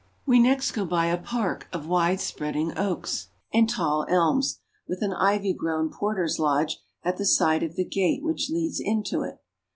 We 0.25 0.39
next 0.39 0.71
go 0.71 0.83
by 0.83 1.05
a 1.09 1.17
park 1.21 1.67
of 1.71 1.85
widespreading 1.85 2.75
oaks 2.75 3.27
and 3.53 3.69
tall 3.69 4.07
elms, 4.09 4.57
with 4.87 5.03
an 5.03 5.13
ivy 5.13 5.53
grown 5.53 5.91
porter's 5.91 6.39
lodge 6.39 6.79
at 7.03 7.17
the 7.17 7.25
side 7.27 7.61
of 7.61 7.75
the 7.75 7.85
gate 7.85 8.23
which 8.23 8.49
leads 8.49 8.79
into 8.79 9.21
it. 9.21 9.39